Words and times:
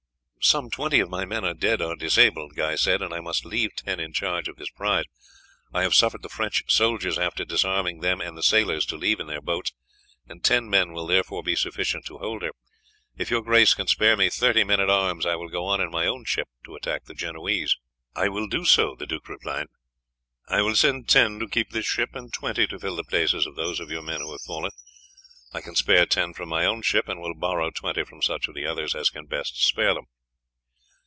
"Some 0.43 0.71
twenty 0.71 0.99
of 0.99 1.07
my 1.09 1.23
men 1.23 1.45
are 1.45 1.53
dead 1.53 1.83
or 1.83 1.95
disabled," 1.95 2.55
Guy 2.55 2.75
said, 2.75 3.03
"and 3.03 3.13
I 3.13 3.19
must 3.19 3.45
leave 3.45 3.75
ten 3.75 3.99
in 3.99 4.11
charge 4.11 4.47
of 4.47 4.55
this 4.55 4.71
prize. 4.71 5.05
I 5.71 5.83
have 5.83 5.93
suffered 5.93 6.23
the 6.23 6.29
French 6.29 6.63
soldiers, 6.67 7.19
after 7.19 7.45
disarming 7.45 7.99
them 7.99 8.21
and 8.21 8.35
the 8.35 8.41
sailors, 8.41 8.87
to 8.87 8.97
leave 8.97 9.19
in 9.19 9.27
their 9.27 9.39
boats, 9.39 9.71
and 10.27 10.43
ten 10.43 10.67
men 10.67 10.93
will 10.93 11.05
therefore 11.05 11.43
be 11.43 11.55
sufficient 11.55 12.05
to 12.07 12.17
hold 12.17 12.41
her. 12.41 12.49
If 13.15 13.29
your 13.29 13.43
grace 13.43 13.75
can 13.75 13.85
spare 13.85 14.17
me 14.17 14.31
thirty 14.31 14.63
men 14.63 14.79
at 14.79 14.89
arms 14.89 15.27
I 15.27 15.35
will 15.35 15.47
go 15.47 15.65
on 15.67 15.79
in 15.79 15.91
my 15.91 16.07
own 16.07 16.25
ship 16.25 16.47
to 16.65 16.75
attack 16.75 17.05
the 17.05 17.13
Genoese." 17.13 17.77
"I 18.15 18.27
will 18.27 18.47
do 18.47 18.65
so," 18.65 18.95
the 18.95 19.05
duke 19.05 19.29
replied. 19.29 19.67
"I 20.47 20.63
will 20.63 20.75
send 20.75 21.07
ten 21.07 21.37
to 21.39 21.47
keep 21.47 21.69
this 21.69 21.85
ship, 21.85 22.15
and 22.15 22.33
twenty 22.33 22.65
to 22.65 22.79
fill 22.79 22.95
the 22.95 23.03
places 23.03 23.45
of 23.45 23.55
those 23.55 23.79
of 23.79 23.91
your 23.91 24.01
men 24.01 24.21
who 24.21 24.31
have 24.31 24.41
fallen. 24.41 24.71
I 25.53 25.61
can 25.61 25.75
spare 25.75 26.07
ten 26.07 26.33
from 26.33 26.49
my 26.49 26.65
own 26.65 26.81
ship 26.81 27.07
and 27.07 27.21
will 27.21 27.35
borrow 27.35 27.69
twenty 27.69 28.03
from 28.05 28.23
such 28.23 28.47
of 28.47 28.55
the 28.55 28.65
others 28.65 28.95
as 28.95 29.11
can 29.11 29.27
best 29.27 29.63
spare 29.63 29.93
them." 29.93 30.05